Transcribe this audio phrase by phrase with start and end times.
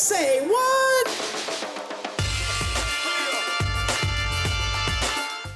[0.00, 1.08] Say what?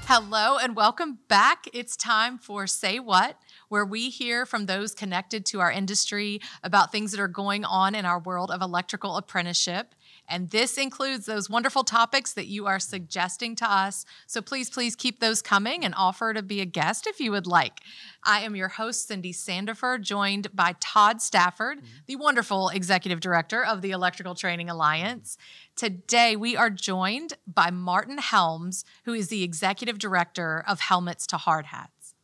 [0.07, 1.67] Hello and welcome back.
[1.73, 3.39] It's time for Say What,
[3.71, 7.95] where we hear from those connected to our industry about things that are going on
[7.95, 9.95] in our world of electrical apprenticeship.
[10.29, 14.05] And this includes those wonderful topics that you are suggesting to us.
[14.27, 17.47] So please, please keep those coming and offer to be a guest if you would
[17.47, 17.81] like.
[18.23, 21.87] I am your host, Cindy Sandifer, joined by Todd Stafford, mm-hmm.
[22.07, 25.37] the wonderful executive director of the Electrical Training Alliance.
[25.77, 31.37] Today, we are joined by Martin Helms, who is the executive director of Helmets to
[31.37, 32.15] Hard Hats.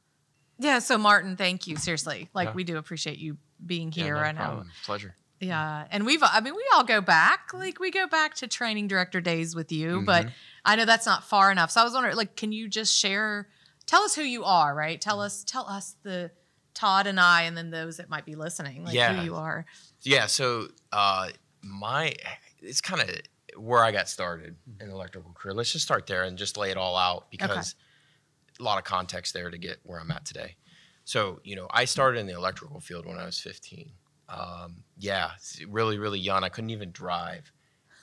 [0.59, 1.77] Yeah, so Martin, thank you.
[1.77, 2.55] Seriously, like Yeah.
[2.55, 4.15] we do appreciate you being Yeah, here.
[4.17, 4.65] no I know.
[4.85, 5.17] Pleasure.
[5.41, 7.53] Yeah, and we've I mean we all go back.
[7.55, 10.27] Like we go back to training director days with you, but
[10.65, 11.71] I know that's not far enough.
[11.71, 13.49] So I was wondering like can you just share
[13.87, 15.01] tell us who you are, right?
[15.01, 16.31] Tell us tell us the
[16.75, 19.15] Todd and I and then those that might be listening, like Yeah.
[19.15, 19.65] who you are.
[20.03, 20.27] Yeah.
[20.27, 21.31] So uh,
[21.63, 22.15] my
[22.61, 23.11] it's kind of
[23.57, 25.55] where I got started in electrical career.
[25.55, 27.75] Let's just start there and just lay it all out because
[28.59, 30.57] a lot of context there to get where I'm at today.
[31.05, 33.91] So you know, I started in the electrical field when I was 15.
[34.31, 35.33] Um, yeah,
[35.69, 36.45] really, really young.
[36.45, 37.53] I couldn't even drive,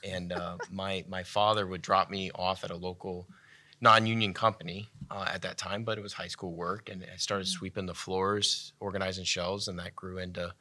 [0.03, 3.27] and uh, my my father would drop me off at a local
[3.79, 7.47] non-union company uh, at that time, but it was high school work, and I started
[7.47, 10.53] sweeping the floors, organizing shelves, and that grew into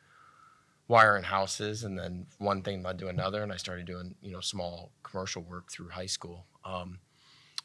[0.89, 4.41] wiring houses, and then one thing led to another, and I started doing you know
[4.41, 6.47] small commercial work through high school.
[6.65, 6.99] Um,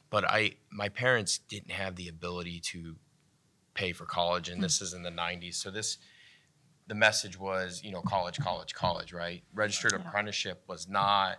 [0.10, 2.96] but I my parents didn't have the ability to
[3.74, 5.98] pay for college, and this is in the '90s, so this
[6.88, 9.44] the message was you know college, college, college, right?
[9.54, 11.38] Registered apprenticeship was not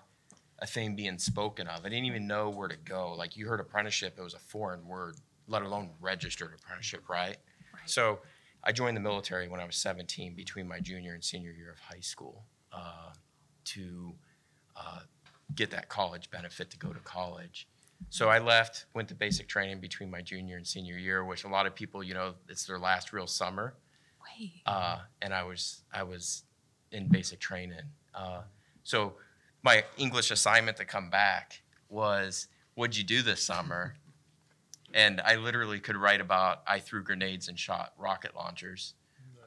[0.60, 1.84] a thing being spoken of.
[1.84, 3.14] I didn't even know where to go.
[3.14, 5.16] Like you heard apprenticeship, it was a foreign word,
[5.48, 7.36] let alone registered apprenticeship, right?
[7.74, 7.82] Right.
[7.86, 8.20] So
[8.62, 11.80] I joined the military when I was 17 between my junior and senior year of
[11.80, 13.10] high school uh,
[13.64, 14.14] to
[14.76, 15.00] uh,
[15.54, 17.66] get that college benefit to go to college.
[18.10, 21.48] So I left, went to basic training between my junior and senior year, which a
[21.48, 23.74] lot of people, you know, it's their last real summer.
[24.38, 24.62] Wait.
[24.66, 26.44] Uh, and I was I was
[26.90, 27.80] in basic training.
[28.14, 28.42] Uh,
[28.82, 29.14] so
[29.62, 33.94] my English assignment to come back was, "What'd you do this summer?"
[34.94, 38.94] And I literally could write about I threw grenades and shot rocket launchers,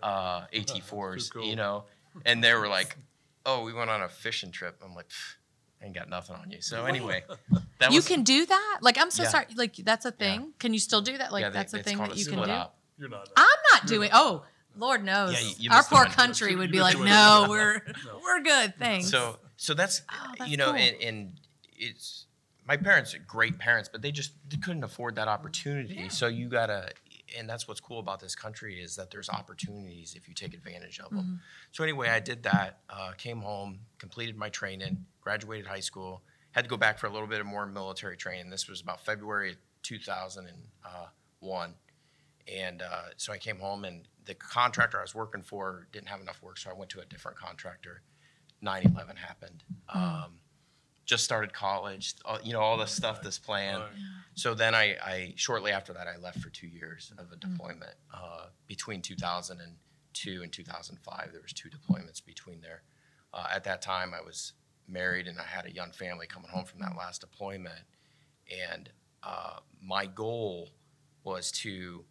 [0.02, 1.46] uh, AT4s, cool.
[1.46, 1.84] you know,
[2.26, 2.98] and they were like,
[3.46, 5.36] "Oh, we went on a fishing trip." I'm like, "Pff,
[5.84, 7.24] "Ain't got nothing on you." So anyway,
[7.80, 8.78] that you was can do that?
[8.82, 9.30] Like I'm so Yeah.
[9.30, 9.46] sorry.
[9.56, 10.54] Like that's a thing.
[10.58, 11.32] Can you still do that?
[11.32, 12.54] Like yeah, they- that's a thing that a you can split do?
[12.54, 12.80] up.
[12.98, 13.30] You're not.
[13.38, 14.10] I'm not doing.
[14.14, 14.46] Oh,
[14.78, 15.34] Lord knows.
[15.34, 17.82] Yeah, you- you Our poor country You would be like, no, we're
[18.24, 18.74] we're good.
[18.78, 19.10] Thanks.
[19.10, 20.76] So so that's Oh, that's you know, cool.
[20.76, 21.34] and, and
[21.78, 22.26] it's
[22.68, 26.10] my parents are great parents, but they just they couldn't afford that opportunity.
[26.10, 26.90] So you gotta,
[27.38, 31.00] and that's what's cool about this country is that there's opportunities if you take advantage
[31.00, 31.20] of them.
[31.20, 31.36] Mm-hmm.
[31.74, 32.80] So anyway, I did that.
[32.90, 36.24] Uh, came home, completed my training, graduated high school.
[36.52, 38.50] Had to go back for a little bit of more military training.
[38.50, 41.74] This was about February of 2001.
[42.54, 46.22] And uh, so I came home, and the contractor I was working for didn't have
[46.22, 48.02] enough work, so I went to a different contractor.
[48.64, 49.64] 9/11 happened.
[49.90, 50.40] Um,
[51.06, 53.84] just started college, all, you know, all the stuff that's planned.
[54.34, 57.94] So then I, I shortly after that I left for two years of a deployment.
[58.14, 62.82] Uh, between 2002 and 2005, there was two deployments between there.
[63.34, 64.54] Uh, at that time, I was
[64.88, 67.84] married and I had a young family coming home from that last deployment,
[68.72, 68.90] and
[69.24, 70.70] uh, my goal
[71.24, 72.06] was to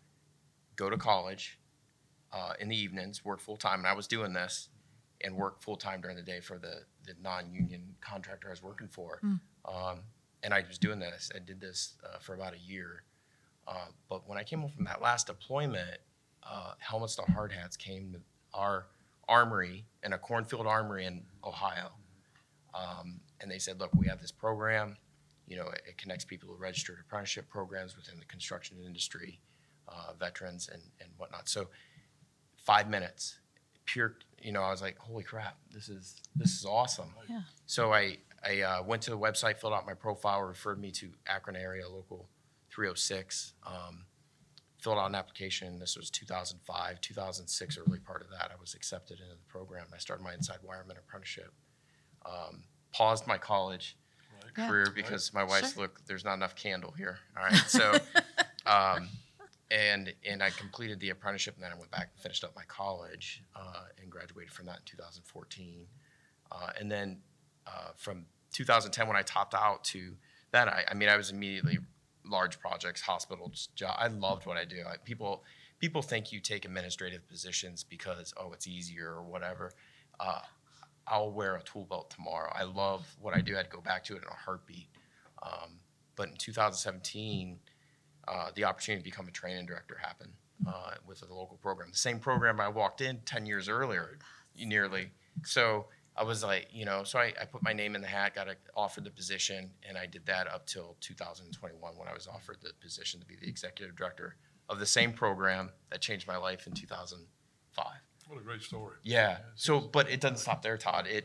[0.76, 1.58] go to college
[2.34, 4.68] uh, in the evenings, work full time, and I was doing this,
[5.22, 6.74] and work full time during the day for the
[7.06, 9.20] the non-union contractor I was working for.
[9.66, 10.00] Um,
[10.42, 11.30] and I was doing this.
[11.34, 13.04] I did this uh, for about a year.
[13.66, 15.98] Uh, but when I came home from that last deployment,
[16.42, 18.20] uh, helmets to hard hats came to
[18.52, 18.86] our
[19.28, 21.92] armory in a cornfield armory in Ohio.
[22.74, 24.96] Um, and they said, look, we have this program.
[25.46, 29.40] You know, it, it connects people to registered apprenticeship programs within the construction industry,
[29.88, 31.48] uh, veterans and, and whatnot.
[31.48, 31.68] So
[32.64, 33.38] five minutes,
[33.84, 37.14] pure, you know, I was like, holy crap, this is, this is awesome.
[37.28, 37.42] Yeah.
[37.66, 41.10] So I, I uh, went to the website, filled out my profile, referred me to
[41.26, 42.28] Akron area local
[42.70, 43.52] 306.
[43.66, 44.04] Um,
[44.78, 45.78] filled out an application.
[45.78, 48.50] This was 2005, 2006, early part of that.
[48.52, 49.86] I was accepted into the program.
[49.94, 51.52] I started my inside wireman apprenticeship.
[52.26, 53.96] Um, paused my college
[54.56, 54.68] Yeah.
[54.68, 55.84] career because my wife's Sure.
[55.84, 56.04] look.
[56.06, 57.18] There's not enough candle here.
[57.36, 57.92] All right, so.
[58.66, 59.08] um,
[59.74, 62.62] and and I completed the apprenticeship, and then I went back and finished up my
[62.68, 65.86] college uh, and graduated from that in 2014.
[66.52, 67.18] Uh, and then
[67.66, 70.14] uh, from 2010, when I topped out to
[70.52, 71.78] that, I, I mean, I was immediately
[72.24, 73.96] large projects, hospitals, job.
[73.98, 74.84] I loved what I do.
[74.86, 75.42] I, people
[75.80, 79.72] people think you take administrative positions because oh, it's easier or whatever.
[80.20, 80.40] Uh,
[81.06, 82.50] I'll wear a tool belt tomorrow.
[82.54, 83.58] I love what I do.
[83.58, 84.88] I'd go back to it in a heartbeat.
[85.42, 85.80] Um,
[86.16, 87.58] but in 2017,
[88.28, 90.32] uh, the opportunity to become a training director happened
[90.66, 91.90] uh, with the local program.
[91.90, 94.18] The same program I walked in 10 years earlier,
[94.58, 95.10] nearly.
[95.44, 95.86] So
[96.16, 98.48] I was like, you know, so I, I put my name in the hat, got
[98.48, 102.58] a, offered the position, and I did that up till 2021 when I was offered
[102.62, 104.36] the position to be the executive director
[104.68, 107.86] of the same program that changed my life in 2005.
[108.28, 108.96] What a great story.
[109.02, 109.38] Yeah.
[109.54, 111.06] So, but it doesn't stop there, Todd.
[111.06, 111.24] It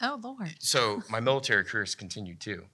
[0.00, 0.54] Oh, Lord.
[0.58, 2.64] so my military career has continued too.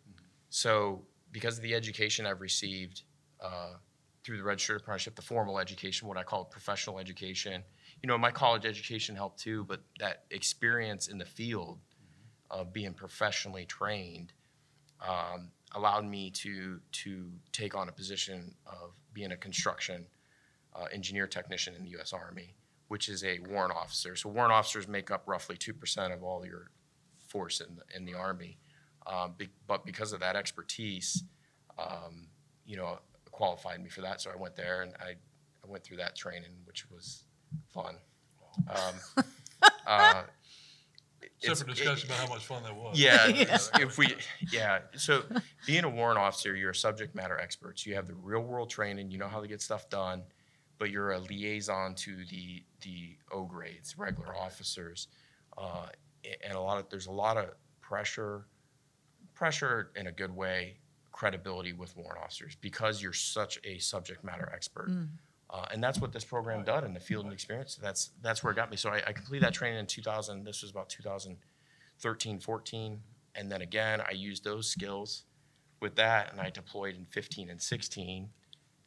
[0.50, 3.03] So because of the education I've received
[3.42, 3.75] uh,
[4.22, 7.62] through the registered apprenticeship, the formal education, what I call professional education,
[8.02, 11.78] you know, my college education helped too, but that experience in the field
[12.50, 14.32] of being professionally trained
[15.06, 20.06] um, allowed me to to take on a position of being a construction
[20.75, 22.12] uh, engineer technician in the U.S.
[22.12, 22.54] Army,
[22.88, 24.16] which is a warrant officer.
[24.16, 26.70] So warrant officers make up roughly two percent of all your
[27.28, 28.58] force in the, in the Army.
[29.06, 31.25] Um, be, but because of that expertise,
[31.78, 32.28] um,
[32.66, 32.98] you know,
[33.40, 34.20] qualified me for that.
[34.20, 35.12] So I went there and I,
[35.64, 37.25] I went through that training, which was
[37.72, 37.94] fun.
[38.69, 38.94] Um,
[39.87, 40.22] uh,
[41.22, 43.00] it's- Separate discussion about how much fun that was.
[43.00, 43.56] yeah, Yeah.
[43.81, 44.14] if we,
[44.52, 44.81] yeah.
[44.96, 45.22] So
[45.66, 47.78] being a warrant officer, you're a subject matter expert.
[47.81, 49.10] So You have the real world training.
[49.10, 50.22] You know how to get stuff done,
[50.78, 55.08] but you're a liaison to the the O grades, regular officers,
[55.56, 55.86] uh,
[56.44, 57.46] and a lot of there's a lot of
[57.81, 58.46] pressure,
[59.34, 60.76] pressure in a good way,
[61.12, 64.88] credibility with warrant officers because you're such a subject matter expert.
[65.52, 67.76] Uh, and that's what this program done in the field and experience.
[67.82, 68.76] That's that's where it got me.
[68.76, 70.44] So I, I completed that training in 2000.
[70.44, 73.00] This was about 2013, 14,
[73.34, 75.24] and then again I used those skills
[75.80, 78.28] with that, and I deployed in 15 and 16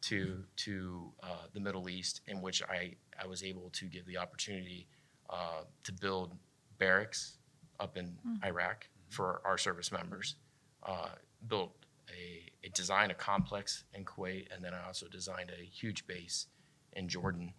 [0.03, 4.17] to to uh, the Middle East, in which I I was able to give the
[4.17, 4.87] opportunity
[5.29, 6.33] uh, to build
[6.77, 7.37] barracks
[7.79, 10.35] up in Iraq for our service members.
[10.83, 11.09] Uh,
[11.47, 11.71] built
[12.09, 16.47] a, a design a complex in Kuwait, and then I also designed a huge base
[16.93, 17.53] in Jordan,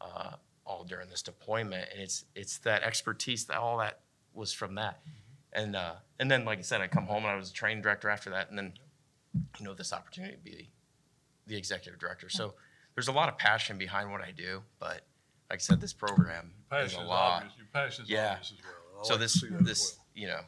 [0.00, 0.32] uh,
[0.64, 1.88] all during this deployment.
[1.92, 4.00] And it's it's that expertise that all that
[4.34, 5.00] was from that.
[5.52, 7.82] And uh, and then, like I said, I come home and I was a training
[7.82, 8.72] director after that, and then
[9.58, 10.70] you know this opportunity to be
[11.46, 12.28] the, executive director.
[12.28, 12.54] So
[12.94, 15.02] there's a lot of passion behind what I do, but
[15.50, 17.42] like I said, this program is a lot.
[17.42, 17.56] obvious.
[17.56, 18.30] Your passion is Yeah.
[18.32, 19.00] obvious as well.
[19.00, 20.06] I So like this see that as this well.
[20.14, 20.40] you know,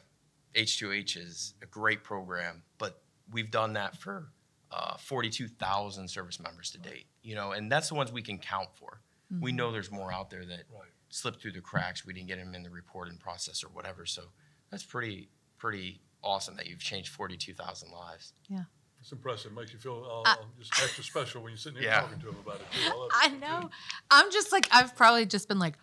[0.55, 4.27] H2H is a great program, but we've done that for
[4.71, 7.05] uh, 42,000 service members to date.
[7.21, 9.01] You know, and that's the ones we can count for.
[9.41, 10.89] We know there's more out there that Right.
[11.09, 12.05] slipped through the cracks.
[12.05, 14.05] We didn't get them in the reporting process or whatever.
[14.05, 14.25] So
[14.69, 18.33] that's pretty pretty awesome that you've changed 42,000 lives.
[18.47, 18.63] Yeah.
[19.01, 19.51] It's impressive.
[19.53, 22.01] Makes you feel uh, uh, just extra special when you're sitting here Yeah.
[22.01, 22.95] talking to them about it too.
[22.95, 23.11] love it.
[23.15, 23.69] I know.
[24.11, 25.77] I'm just like I've probably just been like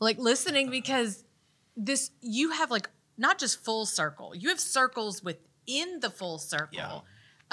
[0.00, 1.22] like listening because
[1.76, 2.88] this you have like
[3.18, 4.34] not just full circle.
[4.34, 5.22] You have circles
[5.66, 7.00] within the full circle Yeah.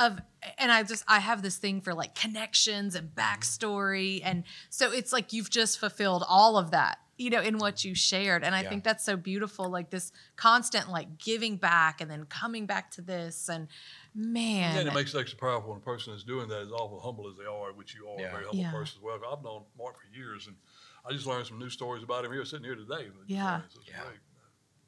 [0.06, 0.20] of
[0.58, 3.20] and I just I have this thing for like connections and mm-hmm.
[3.20, 7.86] backstory and so it's like you've just fulfilled all of that you know in what
[7.86, 8.70] you shared and I Yeah.
[8.70, 13.02] think that's so beautiful like this constant like giving back and then coming back to
[13.02, 13.68] this and
[14.16, 17.00] man And it makes it extra powerful when a person is doing that, as awful
[17.00, 18.28] humble as they are, which you are Yeah.
[18.28, 18.72] a very humble Yeah.
[18.72, 19.20] person as well.
[19.32, 20.56] I've known Mark for years, and
[21.04, 23.10] I just learned some new stories about him here sitting here today.
[23.26, 23.54] Yeah.
[23.54, 24.04] learned, so it's Yeah.
[24.04, 24.20] great.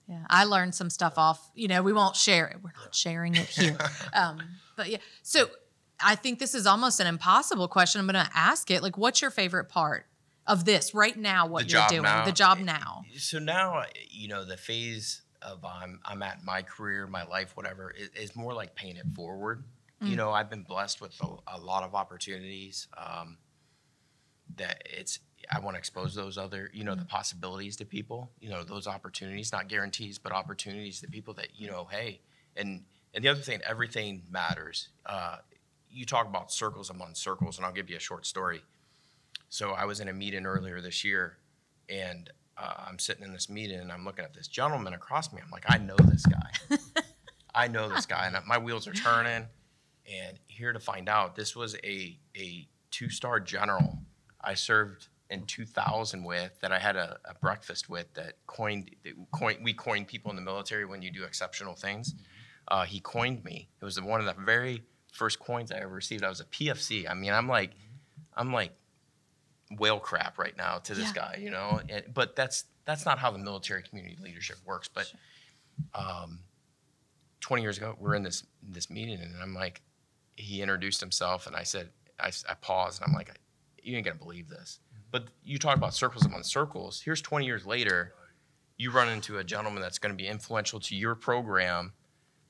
[0.07, 1.50] Yeah, I learned some stuff off.
[1.56, 2.57] You know, we won't share it.
[2.64, 3.78] We're not sharing it here.
[4.14, 4.40] um,
[4.76, 5.50] but yeah, so
[6.00, 8.00] I think this is almost an impossible question.
[8.02, 8.83] I'm going to ask it.
[8.83, 10.06] Like, what's your favorite part
[10.45, 11.47] of this right now?
[11.47, 12.26] What The you're doing, now.
[12.26, 13.04] the job now.
[13.18, 17.92] So now, you know, the phase of I'm I'm at my career, my life, whatever,
[17.92, 19.64] is, is more like paying it forward.
[20.02, 22.88] You know, I've been blessed with a, a lot of opportunities.
[22.95, 23.38] Um,
[24.57, 25.18] that it's
[25.52, 28.31] I want to expose those other, you know, the possibilities to people.
[28.40, 32.21] You know, those opportunities, not guarantees, but opportunities to people that you know, hey,
[32.56, 32.83] and
[33.14, 34.90] and the other thing, everything matters.
[35.06, 35.37] Uh,
[35.90, 38.61] you talk about circles among circles, and I'll give you a short story.
[39.49, 41.37] So I was in a meeting earlier this year,
[41.90, 45.42] and uh, I'm sitting in this meeting, and I'm looking at this gentleman across me.
[45.44, 46.78] I'm like, I know this guy.
[47.56, 49.47] I know this guy, and my wheels are turning.
[50.07, 53.99] And here to find out, this was a a two star general
[54.45, 59.13] I served in 2000 with that I had a, a breakfast with that coined, that
[59.31, 62.13] coined we coined people in the military when you do exceptional things.
[62.67, 63.67] Uh, he coined me.
[63.81, 66.23] It was one of the very first coins I ever received.
[66.23, 67.09] I was a PFC.
[67.09, 67.71] I mean, I'm like,
[68.35, 68.71] I'm like
[69.79, 71.13] whale crap right now to this Yeah.
[71.13, 71.81] guy, you know.
[71.89, 74.87] And, but that's that's not how the military community leadership works.
[74.87, 75.11] But
[75.94, 76.39] um,
[77.41, 79.81] 20 years ago, we're in this this meeting, and I'm like,
[80.35, 81.89] he introduced himself, and I said,
[82.19, 83.31] I, I paused, and I'm like,
[83.81, 84.79] you ain't gonna believe this.
[85.16, 87.00] But you talk about circles among circles.
[87.00, 88.14] Here's 20 years later,
[88.76, 91.94] you run into a gentleman that's going to be influential to your program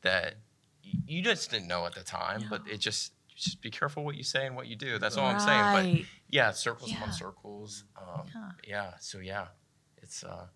[0.02, 0.38] that
[0.82, 4.24] you just didn't know at the time, but it just just be careful what you
[4.24, 4.98] say and what you do.
[4.98, 5.98] That's all I'm saying.
[6.00, 6.98] But yeah, circles Yeah.
[6.98, 7.84] upon circles.
[8.02, 8.52] Um, Yeah.
[8.68, 8.92] yeah.
[9.00, 9.50] So yeah,
[9.98, 10.48] it's uh,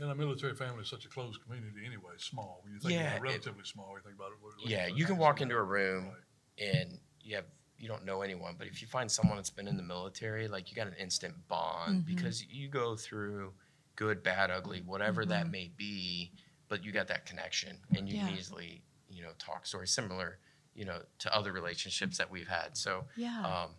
[0.00, 2.60] And a military family is such a closed community anyway, small.
[2.62, 4.38] When you think Yeah, about it- it, relatively small, you think about it.
[4.40, 6.16] what- what- Yeah, you can walk into a room Right.
[6.58, 7.46] and you have
[7.78, 10.70] you don't know anyone, but if you find someone that's been in the military, like
[10.70, 12.04] you got an instant bond Mm-hmm.
[12.06, 13.52] because you go through
[13.96, 15.50] good, bad, ugly, whatever that Mm-hmm.
[15.52, 16.32] may be,
[16.68, 20.38] but you got that connection and you can easily, you know, talk stories similar,
[20.74, 22.76] you know, to other relationships that we've had.
[22.76, 23.44] So Yeah.
[23.44, 23.70] um,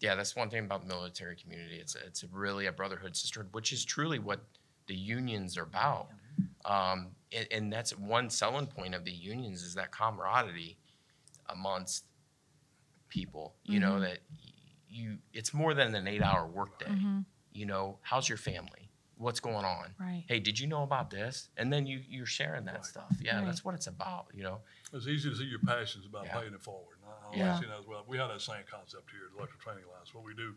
[0.00, 1.76] yeah, that's one thing about the military community.
[1.78, 4.40] It's it's really a brotherhood, sisterhood, which is truly what
[4.86, 6.08] the unions are about.
[6.64, 10.76] Um, and, and that's one selling point of the unions is that camaraderie
[11.48, 12.04] amongst
[13.08, 13.54] people.
[13.64, 14.18] You know that
[14.88, 16.92] you it's more than an eight hour workday.
[17.52, 18.90] You know, how's your family?
[19.16, 19.94] What's going on?
[19.98, 20.24] Right.
[20.28, 21.48] Hey, did you know about this?
[21.56, 22.84] And then you you're sharing that Right.
[22.84, 23.16] stuff.
[23.20, 23.46] Yeah, Right.
[23.46, 24.28] that's what it's about.
[24.32, 24.60] You know.
[24.92, 26.38] It's easy to see your passions about Yeah.
[26.40, 26.98] paying it forward.
[27.04, 27.52] I- I Yeah.
[27.58, 28.04] like that as well.
[28.06, 30.14] We have that same concept here at Electrical Training Alliance.
[30.14, 30.56] What we do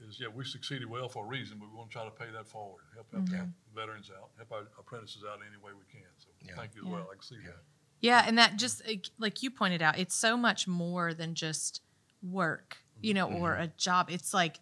[0.00, 2.30] is, yeah, we succeeded well for a reason, but we want to try to pay
[2.30, 3.50] that forward, help, help Mm-hmm.
[3.50, 6.08] the veterans out, help our apprentices out any way we can.
[6.18, 6.56] So Yeah.
[6.56, 6.92] thank you as Yeah.
[6.94, 7.08] well.
[7.10, 7.62] I can see that.
[8.00, 8.82] Yeah, and that just
[9.18, 11.82] like- you pointed out, it's so much more than just
[12.22, 13.62] work, you know, or Mm-hmm.
[13.62, 14.08] a job.
[14.10, 14.58] It's like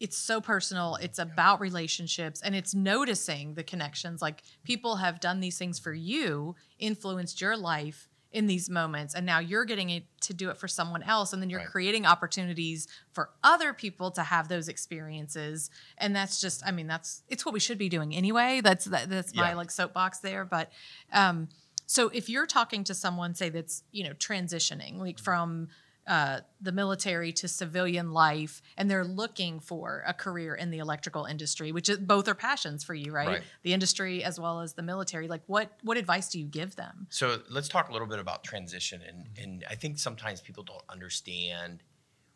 [0.00, 0.94] it's so personal.
[0.96, 4.22] It's about relationships and it's noticing the connections.
[4.22, 9.24] Like people have done these things for you, influenced your life in these moments, and
[9.26, 11.68] now you're getting it to do it for someone else, and then you're Right.
[11.68, 15.70] creating opportunities for other people to have those experiences.
[15.96, 18.60] And that's just, I mean, that's it's what we should be doing anyway.
[18.62, 20.70] That's that, that's my like soapbox there, but.
[21.12, 21.48] um
[21.88, 25.68] so if you're talking to someone, say that's you know transitioning like from
[26.06, 31.24] uh, the military to civilian life, and they're looking for a career in the electrical
[31.24, 33.28] industry, which is both are passions for you, right?
[33.28, 33.42] Right.
[33.62, 35.28] The industry as well as the military.
[35.28, 37.06] Like, what what advice do you give them?
[37.08, 40.84] So let's talk a little bit about transition, and and I think sometimes people don't
[40.90, 41.82] understand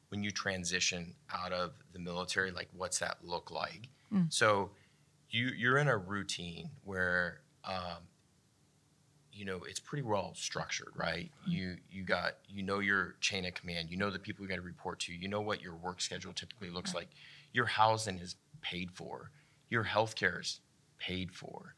[0.08, 3.88] when you transition out of the military, like what's that look like.
[4.30, 4.70] So
[5.28, 8.02] you you're in a routine where um,
[9.32, 11.30] you know it's pretty well structured, right?
[11.46, 14.56] You you got you know your chain of command, you know the people you got
[14.56, 17.08] to report to, you know what your work schedule typically looks like.
[17.52, 19.30] Your housing is paid for,
[19.68, 20.60] your health care is
[20.98, 21.74] paid for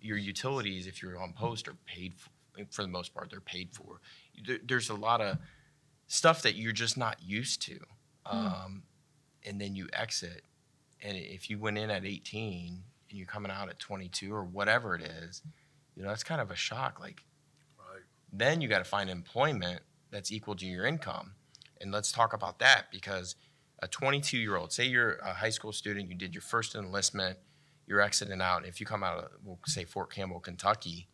[0.00, 2.30] your utilities, if you're on post, are paid for,
[2.70, 3.30] for the most part.
[3.30, 4.00] They're paid for.
[4.46, 5.38] There, there's a lot of
[6.06, 7.78] stuff that you're just not used to,
[8.26, 8.82] um,
[9.44, 10.42] and then you exit.
[11.02, 14.94] And if you went in at 18 and you're coming out at 22 or whatever
[14.94, 15.42] it is,
[15.98, 17.00] you know that's kind of a shock.
[17.00, 17.24] Like
[17.76, 18.02] Right.
[18.32, 21.32] then you got to find employment that's equal to your income.
[21.80, 23.34] And let's talk about that because
[23.80, 27.36] a 22 year old, say you're a high school student, you did your first enlistment,
[27.86, 28.64] you're exiting out.
[28.64, 31.08] If you come out of, we'll say Fort Campbell, Kentucky,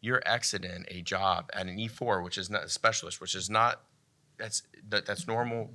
[0.00, 3.82] you're exiting a job at an E4, which is not a specialist, which is not,
[4.38, 5.70] that's, that, that's normal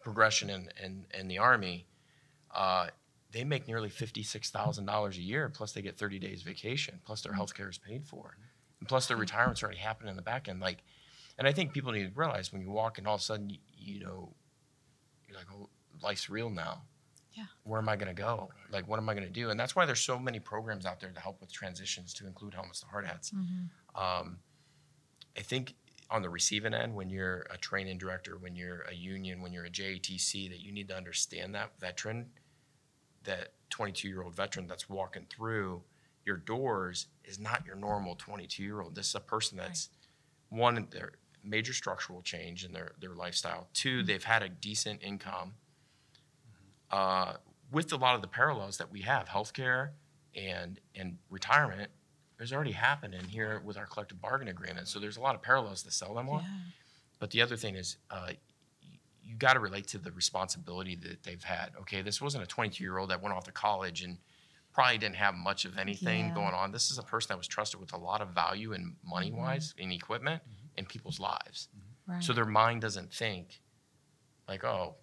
[0.00, 1.86] progression in, in, in the Army.
[2.54, 2.86] Uh,
[3.36, 7.54] they make nearly $56,000 a year, plus they get 30 days vacation, plus their health
[7.54, 8.38] care is paid for.
[8.80, 10.58] And plus their retirement's already happening in the back end.
[10.58, 10.78] Like,
[11.38, 13.50] and I think people need to realize when you walk and all of a sudden,
[13.50, 14.32] you, you know,
[15.28, 15.68] you're like, oh,
[16.02, 16.84] life's real now.
[17.34, 17.44] Yeah.
[17.64, 18.48] Where am I going to go?
[18.72, 19.50] Like, what am I going to do?
[19.50, 22.54] And that's why there's so many programs out there to help with transitions to include
[22.54, 23.32] helmets to hard hats.
[23.94, 24.38] Um,
[25.36, 25.74] I think
[26.08, 29.66] on the receiving end, when you're a training director, when you're a union, when you're
[29.66, 32.30] a JATC, that you need to understand that veteran,
[33.26, 35.82] that 22 year old veteran that's walking through
[36.24, 38.94] your doors is not your normal 22 year old.
[38.94, 39.90] This is a person that's
[40.48, 41.12] one, their
[41.44, 43.68] major structural change in their, their lifestyle.
[43.72, 45.54] Two, they've had a decent income.
[46.90, 47.34] Uh,
[47.70, 49.90] with a lot of the parallels that we have, healthcare
[50.36, 51.90] and and retirement,
[52.38, 54.88] there's already happening here with our collective bargaining agreement.
[54.88, 56.44] So there's a lot of parallels to sell them on.
[57.18, 58.32] But the other thing is, uh,
[59.36, 61.70] you got to relate to the responsibility that they've had.
[61.82, 64.16] Okay, this wasn't a 22 year old that went off to college and
[64.72, 66.34] probably didn't have much of anything Yeah.
[66.34, 66.72] going on.
[66.72, 69.40] This is a person that was trusted with a lot of value and money mm-hmm.
[69.40, 70.78] wise in equipment mm-hmm.
[70.78, 71.68] in people's lives.
[71.68, 72.12] Mm-hmm.
[72.12, 72.24] Right.
[72.24, 73.60] So their mind doesn't think
[74.48, 74.94] like, oh,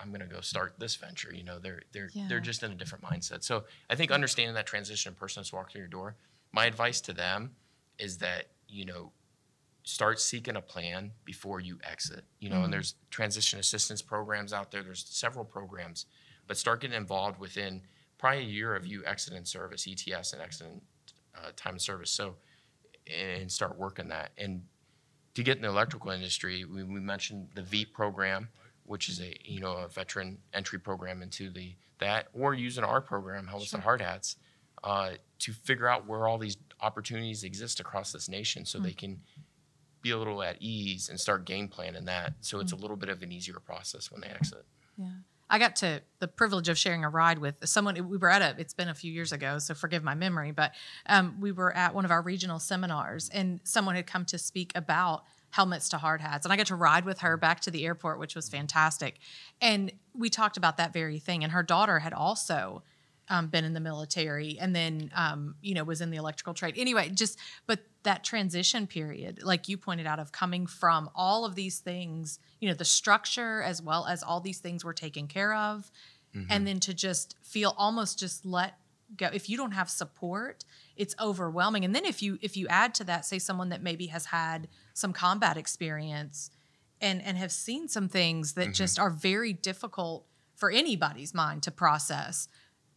[0.00, 1.34] I'm gonna go start this venture.
[1.34, 2.26] You know, they're they're Yeah.
[2.28, 3.42] they're just in a different mindset.
[3.42, 6.14] So I think understanding that transition person that's walked through your door,
[6.52, 7.56] my advice to them
[7.98, 9.12] is that, you know,
[9.86, 12.24] start seeking a plan before you exit.
[12.40, 14.82] You know, and there's transition assistance programs out there.
[14.82, 16.06] There's several programs,
[16.48, 17.82] but start getting involved within
[18.18, 20.80] probably a year of you exiting service, ETS and exiting
[21.36, 22.10] uh, time of service.
[22.10, 22.36] So
[23.06, 24.32] and start working that.
[24.36, 24.62] And
[25.34, 28.48] to get in the electrical industry, we, we mentioned the VEEP program,
[28.84, 33.00] which is a you know a veteran entry program into the that, or using our
[33.00, 34.36] program, helmets and hard hats.
[34.84, 39.20] uh, to figure out where all these opportunities exist across this nation so they can
[40.06, 42.34] be a little at ease and start game planning that.
[42.40, 44.64] So it's a little bit of an easier process when they exit.
[44.96, 45.10] Yeah.
[45.48, 48.08] I got to the privilege of sharing a ride with someone.
[48.08, 50.72] We were at a, it's been a few years ago, so forgive my memory, but
[51.06, 54.72] um, we were at one of our regional seminars and someone had come to speak
[54.74, 56.44] about helmets to hard hats.
[56.44, 59.18] And I got to ride with her back to the airport, which was fantastic.
[59.60, 61.44] And we talked about that very thing.
[61.44, 62.82] And her daughter had also
[63.28, 66.74] um, been in the military and then, um, you know, was in the electrical trade.
[66.76, 71.54] Anyway, just, but that transition period, like you pointed out, of coming from all of
[71.54, 75.54] these things, you know, the structure as well as all these things were taken care
[75.54, 75.90] of.
[76.50, 78.78] And then to just feel almost just let
[79.16, 79.28] go.
[79.32, 80.64] If you don't have support,
[80.96, 81.84] it's overwhelming.
[81.84, 84.68] And then if you if you add to that, say someone that maybe has had
[84.92, 86.50] some combat experience
[87.00, 91.70] and and have seen some things that just are very difficult for anybody's mind to
[91.70, 92.48] process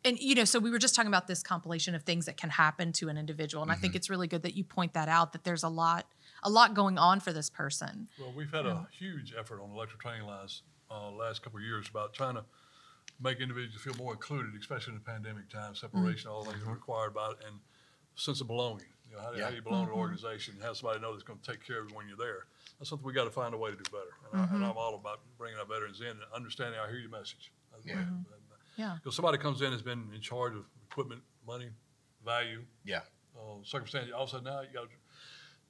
[0.06, 2.50] and you know so we were just talking about this compilation of things that can
[2.50, 3.98] happen to an individual and i think mm-hmm.
[3.98, 6.06] it's really good that you point that out that there's a lot
[6.44, 10.10] a lot going on for this person Well, we've had a huge effort on Electrical
[10.10, 12.46] Training Alliance, uh, last couple of years about trying to
[13.22, 16.34] make individuals feel more included, especially in the pandemic time, separation, mm.
[16.34, 16.74] all the things mm-hmm.
[16.74, 17.60] required by it, and
[18.16, 18.88] sense of belonging.
[19.10, 20.00] You know, how, do- how do you belong to an mm-hmm.
[20.00, 22.46] organization, and have somebody know that's gonna take care of you when you're there.
[22.78, 24.14] That's something we gotta find a way to do better.
[24.32, 27.10] And I, and I'm all about bringing our veterans in and understanding, I hear your
[27.10, 27.52] message.
[27.86, 28.04] Yeah.
[28.80, 31.70] Yeah Because somebody comes in, has been in charge of equipment, money,
[32.26, 33.02] value, Yeah.
[33.38, 34.88] uh, circumstance, all of a sudden now you got,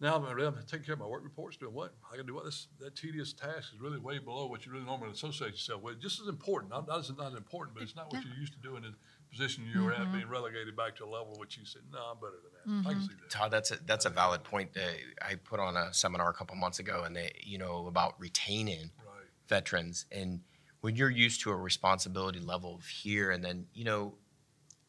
[0.02, 1.92] now I'm, I'm taking care of my work reports, doing what?
[2.08, 2.46] I gotta do what?
[2.46, 6.00] This, that tedious task is really way below what you really normally associate yourself with.
[6.00, 8.60] Just as important, not, not as not important, but it's not what you're used to
[8.60, 8.98] doing in the
[9.38, 12.18] position you were at, being relegated back to a level which you said, no, I'm
[12.18, 12.90] better than that.
[12.90, 13.30] I can see that.
[13.30, 16.56] Todd, that's a, that's a valid point that I put on a seminar a couple
[16.56, 19.28] months ago, and they, you know, about retaining Right.
[19.48, 20.06] veterans.
[20.12, 20.42] And
[20.82, 24.16] when you're used to a responsibility level of here, and then you know,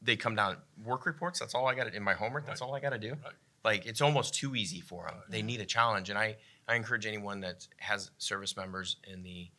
[0.02, 1.38] they come down work reports.
[1.40, 2.46] That's all I got to in my homework.
[2.46, 2.68] That's Right.
[2.68, 3.10] all I got to do.
[3.10, 3.32] Right.
[3.64, 5.22] Like it's almost too easy for them.
[5.28, 6.36] They need a challenge, and I
[6.68, 9.50] I encourage anyone that has service members in the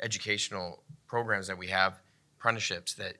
[0.00, 2.00] educational programs that we have,
[2.38, 3.16] apprenticeships that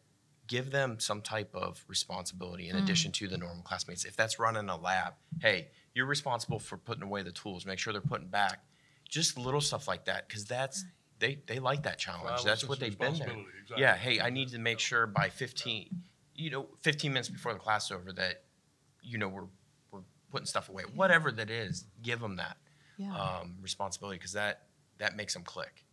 [0.47, 2.83] give them some type of responsibility in mm.
[2.83, 4.05] addition to the normal classmates.
[4.05, 7.93] If that's running a lab, hey, you're responsible for putting away the tools, make sure
[7.93, 8.65] they're putting back,
[9.09, 10.85] just little stuff like that, because that's
[11.23, 12.25] they they like that challenge.
[12.25, 13.29] Well, that's what they've been there.
[13.29, 13.83] responsibility, exactly.
[13.83, 15.89] Yeah, hey, I need to make sure by 15,
[16.35, 18.43] you know, 15 minutes before the class is over that,
[19.03, 19.47] you know, we're
[19.93, 20.83] we're putting stuff away.
[20.95, 22.57] Whatever that is, give them that
[22.99, 24.65] yeah um, responsibility because that
[24.99, 25.85] that makes them click,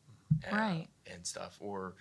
[0.52, 0.88] uh, Right.
[1.12, 1.94] And stuff, or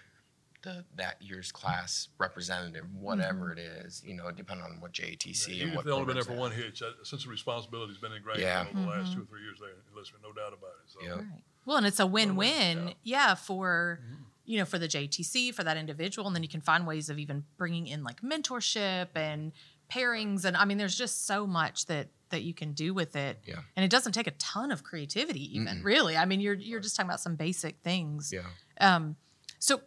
[0.62, 3.58] the that year's class representative, whatever mm-hmm.
[3.58, 6.06] it is, you know, depending on what JATC Yeah, and Even what if they only
[6.06, 6.64] been there programs for one have.
[6.64, 8.66] hitch, that sense of responsibility's been ingrained Yeah.
[8.68, 9.14] over the last mm-hmm.
[9.14, 11.00] two or three years there, Elizabeth, no doubt about it, so.
[11.02, 11.16] Yep.
[11.16, 11.42] Right.
[11.64, 12.94] Well, and it's a win-win, yeah.
[13.02, 14.22] yeah, for mm-hmm.
[14.46, 17.18] you know, for the JTC, for that individual, and then you can find ways of
[17.18, 19.52] even bringing in like mentorship and
[19.92, 23.38] pairings, and I mean, there's just so much that that you can do with it.
[23.46, 23.60] Yeah.
[23.76, 25.84] And it doesn't take a ton of creativity, even Mm-mm.
[25.84, 26.16] really.
[26.16, 28.32] I mean, you're you're just talking about some basic things.
[28.32, 28.42] Yeah.
[28.80, 29.16] Um,
[29.58, 29.80] so,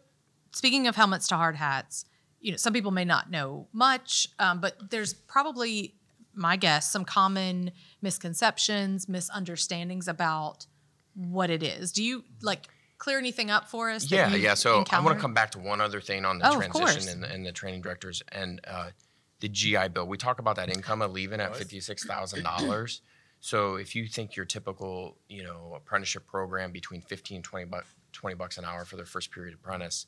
[0.51, 2.05] speaking of helmets to hard hats,
[2.39, 5.95] you know, some people may not know much, um, but there's probably,
[6.33, 10.65] my guess, some common misconceptions, misunderstandings about
[11.13, 11.91] what it is.
[11.91, 14.09] Do you like clear anything up for us?
[14.11, 14.53] Yeah, yeah.
[14.53, 17.23] So I want to come back to one other thing on the Oh, transition and,
[17.23, 18.89] the- and the training directors and uh,
[19.39, 20.07] the GI Bill.
[20.07, 23.01] We talk about that income of leaving at fifty six thousand dollars.
[23.43, 27.87] So if you think your typical, you know, apprenticeship program between 15 and 20 bucks,
[28.11, 30.05] 20 bucks an hour for their first period apprentice,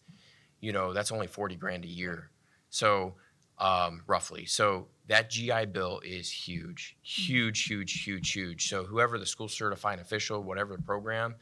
[0.63, 2.29] you know, that's only 40 grand a year.
[2.69, 3.15] So
[3.59, 4.45] um, roughly.
[4.45, 8.69] So that GI Bill is huge, huge, huge, huge, huge.
[8.69, 11.35] So whoever the school certifying official, whatever the program,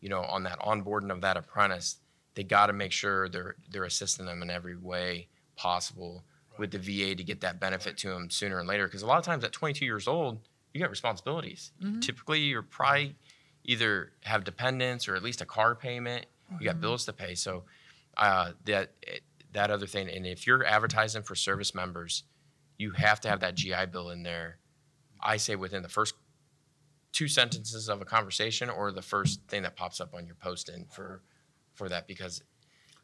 [0.00, 1.98] you know, on that onboarding of that apprentice,
[2.34, 6.24] they got to make sure they're they're assisting them in every way possible
[6.58, 8.86] with the VA to get that benefit to them sooner and later.
[8.86, 10.38] Because a lot of times at 22 years old,
[10.72, 11.72] you got responsibilities.
[12.00, 13.16] Typically, you're probably
[13.64, 16.24] either have dependents or at least a car payment.
[16.58, 17.34] You got bills to pay.
[17.34, 17.64] So
[18.16, 18.94] uh, that
[19.52, 22.24] that other thing, and if you're advertising for service members,
[22.78, 24.58] you have to have that GI Bill in there.
[25.20, 26.14] I say within the first
[27.12, 30.66] two sentences of a conversation or the first thing that pops up on your post
[30.66, 31.22] posting for
[31.74, 32.42] for that because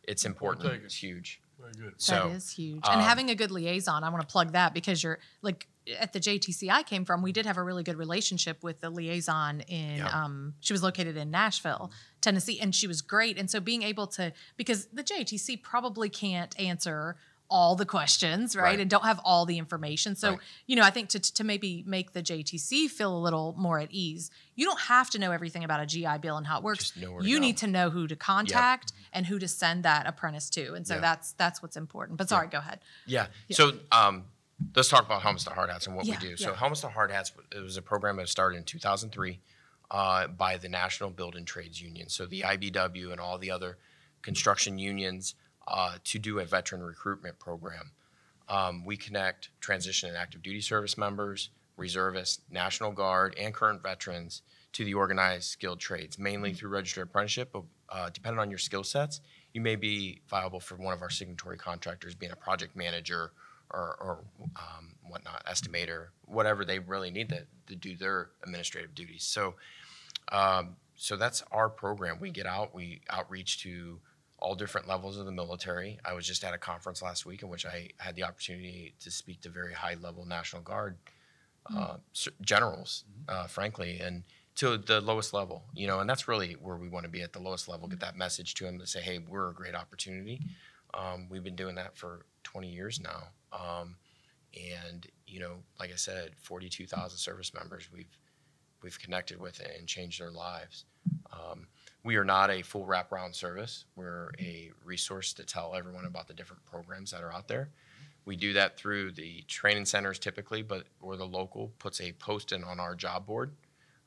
[0.07, 0.67] it's important.
[0.67, 0.83] it.
[0.85, 1.41] It's huge.
[1.59, 1.93] Very good.
[1.95, 2.81] That So is huge.
[2.89, 5.67] and um, having a good liaison, I want to plug that because you're like
[5.99, 8.91] at the JTC I came from, we did have a really good relationship with the
[8.91, 10.09] liaison in Yeah.
[10.25, 11.91] um she was located in Nashville,
[12.21, 13.39] Tennessee, and she was great.
[13.39, 17.17] And so being able to because the JTC probably can't answer
[17.51, 18.63] all the questions, right?
[18.65, 18.81] Right.
[18.81, 20.15] And don't have all the information.
[20.15, 20.39] So, Right.
[20.67, 23.91] you know, I think to to maybe make the JTC feel a little more at
[23.91, 26.93] ease, you don't have to know everything about a GI bill and how it works.
[26.97, 30.75] You need to know who to contact and who to send that apprentice to.
[30.75, 31.01] And so Yeah.
[31.01, 32.19] that's that's what's important.
[32.19, 32.81] But sorry, go ahead.
[33.07, 33.29] Yeah.
[33.51, 34.25] So um,
[34.77, 36.37] let's talk about Helmets to Hard Hats and what Yeah, we do.
[36.37, 36.69] So yeah.
[36.75, 39.41] To Hard Hats it was a program that started in 2003
[39.91, 42.11] uh, by the National Building Trades Union.
[42.11, 43.79] So the IBEW and all the other
[44.21, 45.35] construction unions
[45.69, 47.93] uh, to do a veteran recruitment program.
[48.49, 54.43] Um, we connect transition and active duty service members, reservists, National Guard, and current veterans
[54.73, 57.51] to the organized skilled trades, mainly through registered apprenticeship.
[57.53, 59.21] But uh, depending on your skill sets,
[59.53, 63.33] you may be viable for one of our signatory contractors, being a project manager
[63.71, 64.25] or, or
[64.57, 69.25] um, whatnot, estimator, whatever they really need to, to do their administrative duties.
[69.25, 69.55] So,
[70.33, 72.19] um, so that's our program.
[72.21, 74.01] We get out, we outreach to
[74.39, 75.99] all different levels of the military.
[76.05, 79.11] I was just at a conference last week in which I had the opportunity to
[79.11, 80.97] speak to very high level National Guard
[81.75, 84.23] uh, s- generals, uh, frankly, and
[84.57, 87.33] to the lowest level, you know, and that's really where we want to be at
[87.33, 90.41] the lowest level, get that message to them to say, hey, we're a great opportunity.
[90.95, 93.29] Um, we've been doing that for 20 years now.
[93.53, 93.97] Um,
[94.55, 98.19] and, you know, like I said, 42,000 service members we've,
[98.83, 100.87] we've connected with and changed their lives.
[101.33, 101.69] Um,
[102.05, 103.85] we are not a full wraparound service.
[103.97, 107.71] We're a resource to tell everyone about the different programs that are out there.
[108.25, 112.53] We do that through the training centers typically, but or the local puts a post
[112.53, 113.53] in on our job board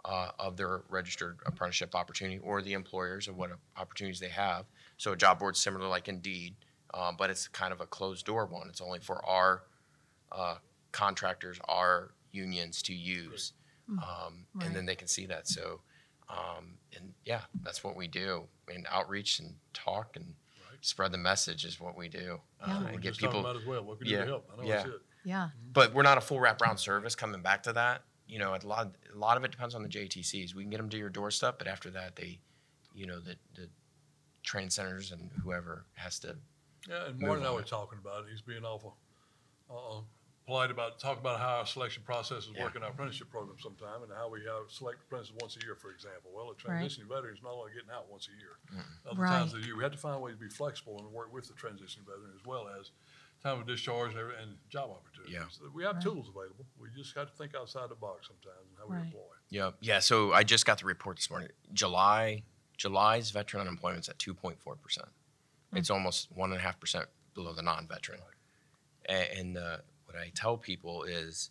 [0.06, 4.66] uh, of their registered apprenticeship opportunity or the employers of what opportunities they have.
[4.98, 6.56] So a job board similar like Indeed,
[6.94, 8.68] uh, but it's kind of a closed door one.
[8.70, 9.64] It's only for our
[10.32, 10.56] uh,
[10.92, 13.54] contractors, our unions to use,
[13.90, 15.48] um, and then they can see that.
[15.48, 15.82] So,
[16.32, 18.44] um, and yeah, that's what we do.
[18.74, 20.34] And outreach and talk and
[20.82, 22.40] spread the message is what we do.
[22.62, 22.82] Uh, Yeah.
[22.84, 23.50] We're and get just talking people.
[23.52, 24.50] about as well, what we do Yeah, to help.
[24.54, 24.76] I know yeah.
[24.78, 25.02] that's it.
[25.24, 25.50] Yeah.
[25.74, 27.14] But we're not a full wraparound service.
[27.16, 29.90] Coming back to that, you know, a lot, a lot of it depends on the
[29.90, 30.56] JTCs.
[30.56, 32.40] We can get them to your doorstep, but after that, they,
[32.96, 33.70] you know, the the
[34.44, 36.36] training centers and whoever has to.
[36.90, 38.30] Yeah, and move Martin and I on were talking about it.
[38.32, 38.96] He's being awful,
[39.70, 40.02] uh,
[40.52, 42.64] polite about, talk about how our selection process is Yeah.
[42.64, 45.92] working our apprenticeship program sometime and how we have select apprentices once a year, for
[45.92, 46.30] example.
[46.34, 48.60] Well, a transitioning veteran is not only getting out once a year.
[49.10, 51.32] Other times of the year, we have to find ways to be flexible and work
[51.32, 52.92] with the transitioning veteran as well as
[53.42, 55.34] time of discharge and, every- and job opportunities.
[55.62, 55.68] Yeah.
[55.74, 56.66] We have tools available.
[56.78, 59.06] We just got to think outside the box sometimes and how we Right.
[59.06, 59.36] employ.
[59.50, 60.00] Yeah, yeah.
[60.00, 61.50] So I just got the report this morning.
[61.72, 62.44] July,
[62.76, 65.08] July's veteran unemployment's at two point four percent.
[65.74, 68.20] It's almost one and a half percent below the non-veteran.
[69.10, 69.78] A- And uh,
[70.14, 71.50] what I tell people is,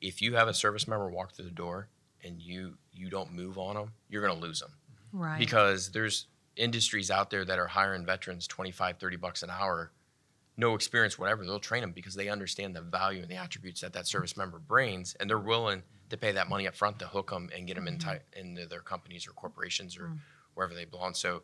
[0.00, 1.88] if you have a service member walk through the door
[2.24, 4.72] and you you don't move on them, you're going to lose them
[5.12, 5.38] Right.
[5.38, 9.92] because there's industries out there that are hiring veterans 25 30 bucks an hour
[10.56, 13.92] no experience whatever they'll train them because they understand the value and the attributes that
[13.92, 17.30] that service member brings and they're willing to pay that money up front to hook
[17.30, 18.10] them and get them Mm-hmm.
[18.36, 20.18] in into their companies or corporations or Mm.
[20.54, 21.42] wherever they belong so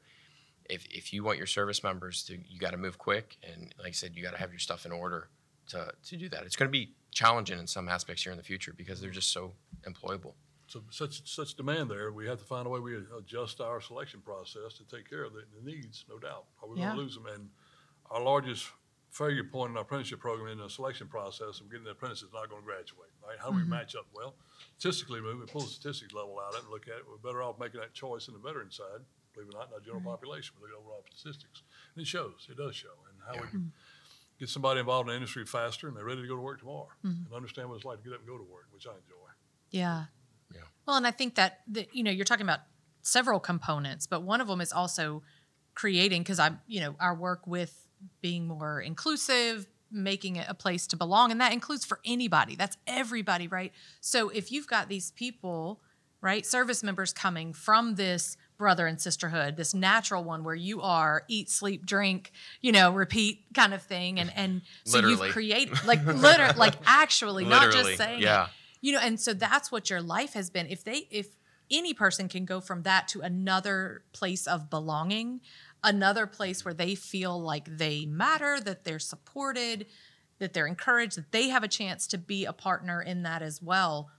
[0.68, 3.88] if, if you want your service members to you got to move quick and like
[3.88, 5.28] i said you got to have your stuff in order
[5.68, 8.44] to, to do that it's going to be challenging in some aspects here in the
[8.44, 9.52] future because they're just so
[9.88, 10.34] employable
[10.68, 14.20] So such, such demand there, we have to find a way we adjust our selection
[14.20, 16.44] process to take care of the, the needs, no doubt.
[16.60, 16.88] Or we're Yeah.
[16.88, 17.26] gonna lose them.
[17.26, 17.50] And
[18.10, 18.68] our largest
[19.10, 22.50] failure point in our apprenticeship program in the selection process of getting the apprentices not
[22.50, 23.38] gonna graduate, right?
[23.38, 23.70] How do we mm-hmm.
[23.70, 24.06] match up?
[24.12, 24.34] Well,
[24.76, 27.16] statistically, when we pull the statistics level out of it and look at it, we're
[27.16, 29.00] better off making that choice in the veteran side,
[29.32, 30.10] believe it or not, not general mm-hmm.
[30.10, 31.62] population, we look at overall statistics.
[31.94, 32.96] And it shows, it does show.
[33.08, 33.72] And how we can
[34.38, 36.88] get somebody involved in the industry faster and they're ready to go to work tomorrow
[37.04, 37.24] mm-hmm.
[37.26, 39.26] and understand what it's like to get up and go to work, which I enjoy.
[39.70, 40.04] Yeah.
[40.54, 40.60] Yeah.
[40.86, 42.60] Well, and I think that the, you know you're talking about
[43.02, 45.22] several components, but one of them is also
[45.74, 47.88] creating because I'm you know our work with
[48.20, 52.56] being more inclusive, making it a place to belong, and that includes for anybody.
[52.56, 53.72] That's everybody, right?
[54.00, 55.80] So if you've got these people,
[56.20, 61.24] right, service members coming from this brother and sisterhood, this natural one where you are
[61.28, 65.26] eat, sleep, drink, you know, repeat kind of thing, and and so Literally.
[65.26, 68.48] you've created like literally, like actually, not just saying it yeah.
[68.80, 71.28] you know and so that's what your life has been if they if
[71.70, 75.40] any person can go from that to another place of belonging
[75.82, 79.86] another place where they feel like they matter that they're supported
[80.38, 83.62] that they're encouraged that they have a chance to be a partner in that as
[83.62, 84.10] well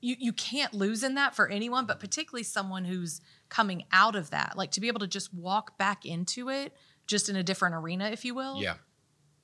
[0.00, 4.30] you you can't lose in that for anyone but particularly someone who's coming out of
[4.30, 6.72] that like to be able to just walk back into it
[7.06, 8.74] just in a different arena if you will yeah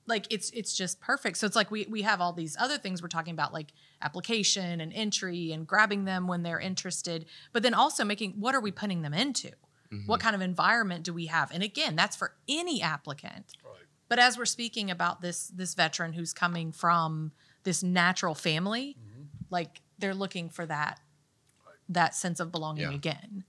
[0.07, 1.37] like it's it's just perfect.
[1.37, 4.79] So it's like we we have all these other things we're talking about like application
[4.81, 8.71] and entry and grabbing them when they're interested, but then also making what are we
[8.71, 9.47] putting them into?
[9.47, 10.07] Mm-hmm.
[10.07, 11.51] What kind of environment do we have?
[11.51, 13.53] And again, that's for any applicant.
[13.63, 13.83] Right.
[14.07, 17.31] But as we're speaking about this this veteran who's coming from
[17.63, 19.23] this natural family, mm-hmm.
[19.49, 20.99] like they're looking for that
[21.89, 22.95] that sense of belonging Yeah.
[22.95, 23.43] again.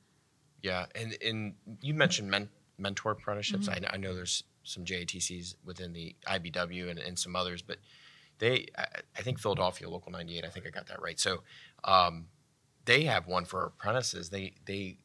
[0.66, 3.68] Yeah, and and you mentioned men, mentor apprenticeships.
[3.68, 7.76] I, I know there's some JATCs within the IBEW and, and some others, but
[8.40, 10.44] they I, I think Philadelphia Local 98.
[10.44, 11.20] I think I got that right.
[11.20, 11.44] So
[11.84, 12.26] um,
[12.84, 14.30] they have one for apprentices.
[14.30, 14.98] They they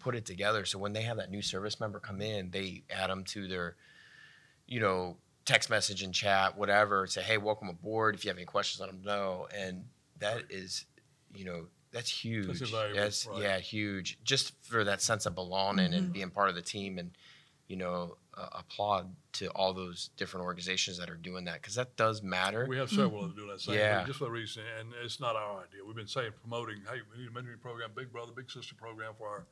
[0.00, 3.08] put it together so when they have that new service member come in, they add
[3.08, 3.76] them to their
[4.66, 7.06] you know text message and chat, whatever.
[7.06, 8.16] Say, hey, welcome aboard.
[8.16, 9.46] If you have any questions, let them know.
[9.56, 9.84] And
[10.18, 10.86] that is,
[11.36, 12.60] you know, that's huge.
[12.60, 13.40] invaluable, That's right.
[13.40, 14.18] yeah, huge.
[14.24, 17.12] Just for that sense of belonging and being part of the team, and
[17.68, 21.96] you know, uh, applaud to all those different organizations that are doing that because that
[21.96, 22.66] does matter.
[22.68, 23.98] We have several that do that same Yeah.
[23.98, 25.80] thing, just for that reason, and it's not our idea.
[25.86, 29.14] We've been saying, promoting, hey, we need a mentoring program, big brother, big sister program
[29.16, 29.46] for our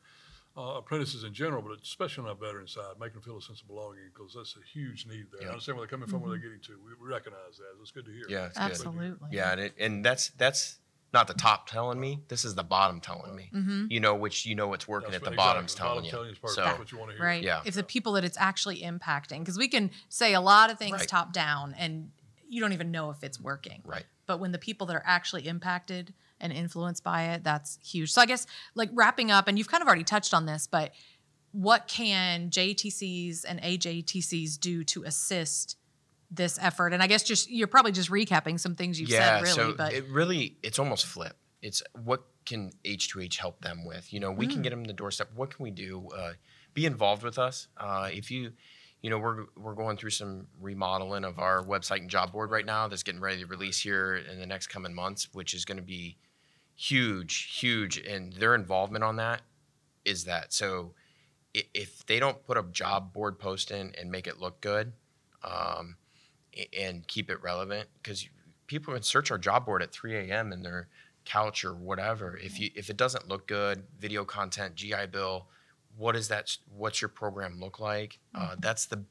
[0.55, 3.63] uh, apprentices in general, but especially on our veteran side, making them feel a sense
[3.63, 5.49] of belonging, because that's a huge need there.
[5.49, 6.73] I understand where they're coming from, where they're getting to.
[6.85, 7.81] We we recognize that.
[7.81, 8.25] It's good to hear.
[8.29, 8.65] Yeah, it's good.
[8.71, 9.29] Absolutely.
[9.31, 10.79] Yeah, and, it, and that's that's
[11.13, 12.21] not the top telling me.
[12.29, 13.51] This is the bottom telling me.
[13.55, 13.87] Mm-hmm.
[13.91, 15.89] You know, which you know what's working That's at the right, bottom's exactly.
[15.89, 16.33] telling Bottom telling you you.
[16.33, 16.67] is perfect.
[16.75, 17.27] So what you want to hear.
[17.27, 17.43] Right.
[17.43, 17.61] Yeah.
[17.65, 20.93] If the people that it's actually impacting, because we can say a lot of things
[20.93, 21.09] Right.
[21.09, 22.11] top down and
[22.49, 23.83] you don't even know if it's working.
[23.85, 24.05] right.
[24.27, 28.13] But when the people that are actually impacted and influenced by it, that's huge.
[28.13, 30.93] So I guess like wrapping up, and you've kind of already touched on this, but
[31.51, 35.77] what can JTCs and AJTCs do to assist
[36.35, 36.93] this effort?
[36.93, 39.55] And I guess just you're probably just recapping some things you've yeah, said, really.
[39.55, 41.37] so but it really it's almost flip.
[41.61, 44.13] It's what can H2H help them with?
[44.13, 44.53] You know, we Mm.
[44.53, 45.29] can get them the doorstep.
[45.35, 46.09] What can we do?
[46.17, 46.33] Uh,
[46.75, 47.69] be involved with us.
[47.77, 48.53] Uh, if you,
[49.03, 52.67] you know, we're we're going through some remodeling of our website and job board right
[52.67, 52.89] now.
[52.89, 55.83] That's getting ready to release here in the next coming months, which is going to
[55.85, 56.17] be
[56.75, 57.99] huge, huge.
[57.99, 59.43] And their involvement on that
[60.05, 60.53] is that.
[60.53, 60.95] So
[61.55, 64.93] if they don't put a job board post in and make it look good,
[65.45, 65.97] um,
[66.79, 68.29] and keep it relevant, because
[68.67, 70.53] people can search our job board at 3 a.m.
[70.53, 70.89] in their
[71.25, 72.37] couch or whatever.
[72.37, 75.47] If you if it doesn't look good, video content, GI Bill,
[75.97, 76.57] what is that?
[76.75, 78.19] What's your program look like?
[78.35, 79.05] Uh, that's the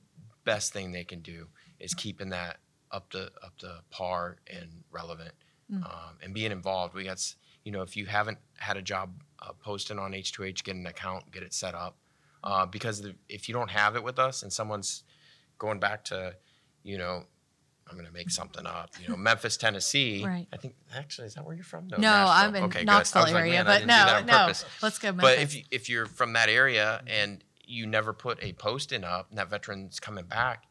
[0.43, 1.47] best thing they can do
[1.80, 2.58] is keeping that
[2.91, 5.34] up to up to par and relevant,
[5.86, 6.93] um, and being involved.
[6.93, 10.75] We got you know if you haven't had a job uh, posting on H2H, get
[10.75, 11.97] an account, get it set up,
[12.43, 15.04] uh, because the, if you don't have it with us and someone's
[15.58, 16.36] going back to,
[16.84, 17.24] you know.
[17.89, 18.91] I'm gonna make something up.
[19.02, 20.24] You know, Memphis, Tennessee.
[20.26, 20.48] Right.
[20.54, 21.88] I think actually is that where you're from?
[21.88, 22.28] no, Nashville.
[22.30, 22.84] I'm in Okay.
[22.86, 24.39] Knoxville I was like, area, but didn't do that no, no.
[24.46, 24.65] purpose.
[24.82, 25.10] Let's go.
[25.12, 25.24] Memphis.
[25.24, 29.28] But if you, if you're from that area and you never put a posting up,
[29.30, 30.67] and that veteran's coming back,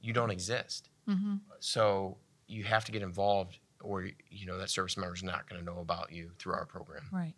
[0.00, 0.88] you don't exist.
[1.08, 1.36] Mm-hmm.
[1.60, 2.16] So
[2.48, 5.78] you have to get involved, or you know that service member's not going to know
[5.78, 7.04] about you through our program.
[7.12, 7.34] Right.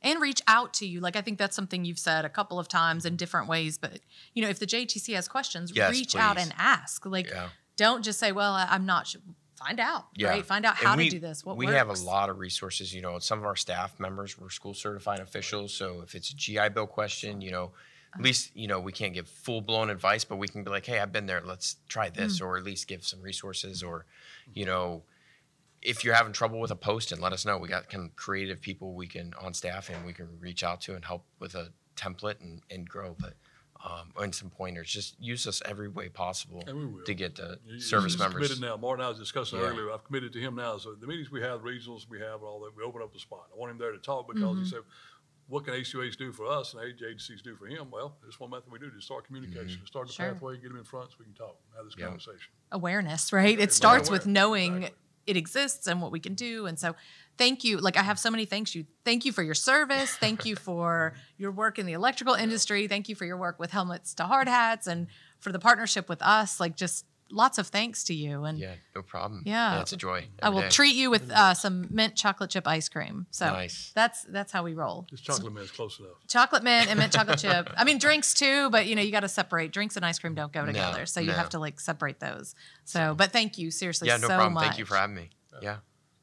[0.00, 1.00] And reach out to you.
[1.00, 3.76] Like I think that's something you've said a couple of times in different ways.
[3.76, 4.00] But
[4.32, 7.04] you know, if the JTC has questions, Yes, reach out and ask.
[7.04, 7.48] Like, Yeah.
[7.78, 9.22] Don't just say, "Well, I'm not." Sure.
[9.56, 10.04] Find out.
[10.14, 10.28] Yeah.
[10.28, 10.44] Right.
[10.46, 11.44] Find out how we, to do this.
[11.44, 11.78] What we works.
[11.78, 12.94] have a lot of resources.
[12.94, 15.74] You know, some of our staff members were school certified officials.
[15.74, 18.20] So if it's a GI Bill question, you know, Uh-huh.
[18.20, 20.86] at least you know we can't give full blown advice, but we can be like,
[20.86, 21.40] hey, I've been there.
[21.44, 24.04] Let's try this, or at least give some resources, or
[24.54, 25.02] you know.
[25.80, 27.56] If you're having trouble with a post, and let us know.
[27.56, 30.80] We got kind of creative people we can on staff and we can reach out
[30.82, 33.14] to and help with a template and, and grow.
[33.16, 33.34] But
[33.84, 34.90] um, and some pointers.
[34.92, 37.04] Just use us every way possible And we will.
[37.04, 38.34] to get the You- you- service he's members.
[38.48, 38.76] Committed now.
[38.76, 39.66] Martin, I was discussing Yeah.
[39.66, 39.92] earlier.
[39.92, 40.78] I've committed to him now.
[40.78, 43.20] So the meetings we have, regionals we have, and all that, we open up the
[43.20, 43.48] spot.
[43.54, 44.62] I want him there to talk because Mm-hmm.
[44.64, 44.80] he said,
[45.46, 48.70] "What can HUAs do for us and agencies do for him?" Well, there's one method
[48.72, 50.32] we do to start communication, to start the Sure.
[50.32, 52.06] pathway, get him in front, so we can talk, have this Yeah.
[52.06, 52.52] conversation.
[52.72, 53.56] awareness, right?
[53.56, 54.18] It Right, starts aware.
[54.18, 54.98] with knowing Exactly.
[55.26, 56.66] it exists and what we can do.
[56.66, 56.94] And so,
[57.38, 57.78] thank you.
[57.78, 58.84] Like, I have so many thanks you.
[59.04, 60.10] Thank you for your service.
[60.16, 62.88] Thank you for your work in the electrical industry.
[62.88, 65.06] Thank you for your work with helmets to hard hats and
[65.40, 66.60] for the partnership with us.
[66.60, 68.44] Like, just lots of thanks to you.
[68.44, 69.42] And Yeah, no problem.
[69.44, 69.80] Yeah.
[69.82, 70.26] it's a joy.
[70.42, 70.68] I will day.
[70.70, 73.26] treat you with uh, some mint chocolate chip ice cream.
[73.30, 73.92] So Nice.
[73.94, 75.06] that's that's how we roll.
[75.10, 76.12] This chocolate mint, is close enough.
[76.26, 77.68] Chocolate mint and mint chocolate chip.
[77.76, 79.72] I mean, drinks too, but you know, you got to separate.
[79.72, 81.34] Drinks and ice cream don't go No, together, so you no.
[81.34, 82.54] have to like separate those.
[82.84, 84.54] So, but thank you seriously Yeah, no so problem.
[84.54, 84.64] much.
[84.64, 85.28] Thank you for having me.
[85.60, 85.78] Yeah,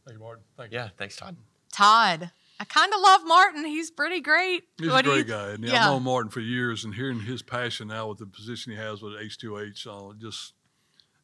[0.06, 0.44] Thank you, Martin.
[0.58, 0.78] Thank you.
[0.80, 0.89] yeah.
[0.98, 1.36] Thanks, Todd.
[1.72, 2.32] Todd.
[2.60, 3.65] I kind of love Martin.
[3.65, 4.63] He's pretty great.
[4.78, 5.50] He's What a do you great guy.
[5.52, 5.86] And yeah.
[5.86, 9.02] I've known Martin for years, and hearing his passion now with the position he has
[9.02, 10.54] with H2H uh, just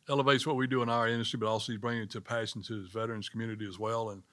[0.10, 2.82] elevates what we do in our industry, but also he's bringing it to passion to
[2.82, 4.10] his veterans community as well.
[4.10, 4.24] And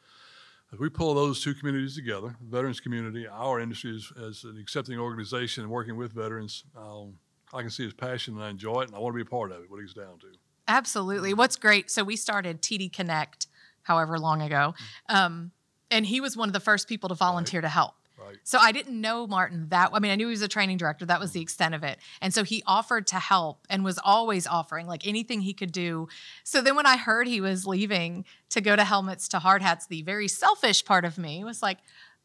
[0.73, 4.99] if we pull those two communities together, veterans community, our industry is, as an accepting
[4.99, 7.15] organization and working with veterans, um,
[7.55, 9.31] I can see his passion and I enjoy it, and I want to be a
[9.31, 10.27] part of it, what he's down to.
[10.67, 11.33] Absolutely.
[11.33, 11.91] What's great?
[11.91, 13.47] So we started TD Connect,
[13.89, 14.75] however long ago,
[15.09, 15.51] um,
[15.91, 17.95] and he was one of the first people to volunteer to help.
[18.19, 18.37] Right.
[18.45, 19.91] So I didn't know Martin that.
[19.93, 21.07] I mean, I knew he was a training director.
[21.07, 21.99] That was the extent of it.
[22.21, 26.09] And so he offered to help and was always offering like anything he could do.
[26.45, 29.87] So then when I heard he was leaving to go to helmets to hard hats,
[29.87, 31.79] the very selfish part of me was like,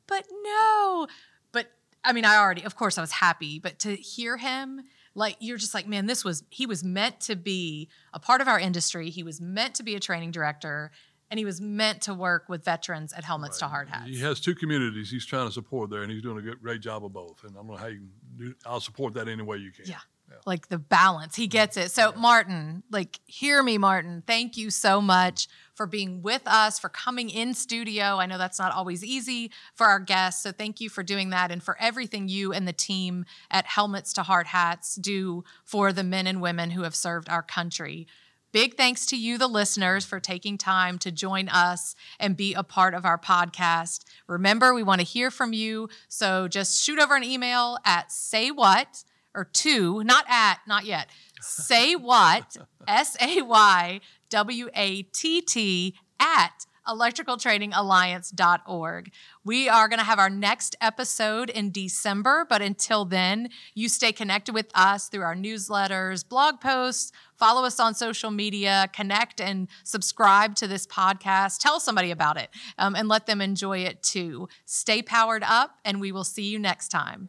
[0.08, 1.08] but no.
[1.52, 1.68] But
[2.04, 4.82] I mean, I already, of course, I was happy, but to hear him
[5.16, 8.48] like you're just like, man, this was he was meant to be a part of
[8.48, 9.10] our industry.
[9.10, 10.92] He was meant to be a training director,
[11.34, 14.08] and he was meant to work with veterans at Helmets to Hard Hats.
[14.08, 16.80] He has two communities he's trying to support there, and he's doing a good, great
[16.80, 17.44] job of both.
[17.44, 17.98] And I'm gonna, hey,
[18.38, 19.86] do, I'll support that any way you can.
[19.88, 19.98] Yeah.
[20.46, 21.36] Like the balance.
[21.36, 21.90] He gets it.
[21.90, 24.22] So, Martin, like, hear me, Martin.
[24.28, 28.18] Thank you so much for being with us, for coming in studio.
[28.20, 30.44] I know that's not always easy for our guests.
[30.44, 34.14] So, thank you for doing that and for everything you and the team at Helmets
[34.14, 38.06] to Hard Hats do for the men and women who have served our country.
[38.54, 42.62] Big thanks to you, the listeners, for taking time to join us and be a
[42.62, 44.06] part of our podcast.
[44.28, 45.90] Remember, we want to hear from you.
[46.08, 51.10] So just shoot over an email at say watt or to, not at, not yet.
[51.42, 52.56] Say Watt,
[52.88, 59.12] S A Y W A T T, at electricaltrainingalliance.org.
[59.44, 64.12] We are going to have our next episode in December, but until then, you stay
[64.12, 67.12] connected with us through our newsletters, blog posts,
[67.44, 71.58] follow us on social media, connect and subscribe to this podcast.
[71.60, 74.48] Tell somebody about it um, and let them enjoy it too.
[74.66, 77.28] Stay powered up, and we will see you next time.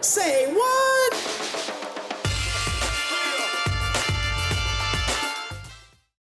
[0.00, 1.25] Say Watt?